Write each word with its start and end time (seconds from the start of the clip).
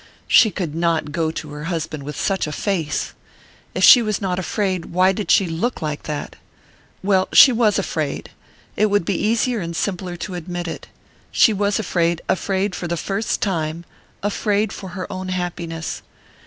She 0.27 0.49
could 0.49 0.73
not 0.73 1.11
go 1.11 1.29
to 1.29 1.51
her 1.51 1.65
husband 1.65 2.01
with 2.01 2.19
such 2.19 2.47
a 2.47 2.51
face! 2.51 3.13
If 3.75 3.83
she 3.83 4.01
was 4.01 4.19
not 4.19 4.39
afraid, 4.39 4.85
why 4.85 5.11
did 5.11 5.29
she 5.29 5.45
look 5.45 5.79
like 5.79 6.01
that? 6.09 6.37
Well 7.03 7.27
she 7.33 7.51
was 7.51 7.77
afraid! 7.77 8.31
It 8.75 8.87
would 8.87 9.05
be 9.05 9.13
easier 9.13 9.59
and 9.59 9.75
simpler 9.75 10.17
to 10.17 10.33
admit 10.33 10.67
it. 10.67 10.87
She 11.31 11.53
was 11.53 11.77
afraid 11.77 12.19
afraid 12.27 12.73
for 12.73 12.87
the 12.87 12.97
first 12.97 13.41
time 13.41 13.85
afraid 14.23 14.73
for 14.73 14.89
her 14.97 15.05
own 15.13 15.27
happiness! 15.29 16.01